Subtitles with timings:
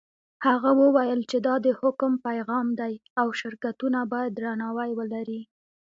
[0.45, 5.41] هغه وویل چې دا د حکم پیغام دی او شرکتونه باید درناوی ولري.